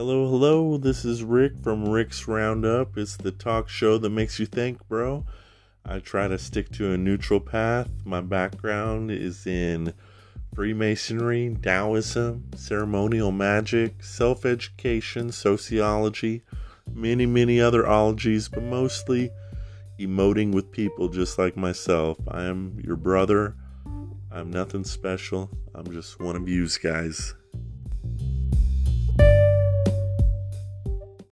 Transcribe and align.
Hello, 0.00 0.30
hello. 0.30 0.78
This 0.78 1.04
is 1.04 1.22
Rick 1.22 1.62
from 1.62 1.86
Rick's 1.86 2.26
Roundup. 2.26 2.96
It's 2.96 3.18
the 3.18 3.30
talk 3.30 3.68
show 3.68 3.98
that 3.98 4.08
makes 4.08 4.40
you 4.40 4.46
think, 4.46 4.88
bro. 4.88 5.26
I 5.84 5.98
try 5.98 6.26
to 6.26 6.38
stick 6.38 6.70
to 6.76 6.90
a 6.92 6.96
neutral 6.96 7.38
path. 7.38 7.90
My 8.06 8.22
background 8.22 9.10
is 9.10 9.46
in 9.46 9.92
Freemasonry, 10.54 11.54
Taoism, 11.62 12.44
ceremonial 12.56 13.30
magic, 13.30 14.02
self 14.02 14.46
education, 14.46 15.32
sociology, 15.32 16.44
many, 16.90 17.26
many 17.26 17.60
other 17.60 17.86
ologies, 17.86 18.48
but 18.48 18.62
mostly 18.62 19.30
emoting 19.98 20.50
with 20.54 20.72
people 20.72 21.10
just 21.10 21.38
like 21.38 21.58
myself. 21.58 22.16
I 22.26 22.44
am 22.44 22.80
your 22.82 22.96
brother. 22.96 23.54
I'm 24.32 24.50
nothing 24.50 24.84
special. 24.84 25.50
I'm 25.74 25.92
just 25.92 26.18
one 26.20 26.36
of 26.36 26.48
you 26.48 26.66
guys. 26.82 27.34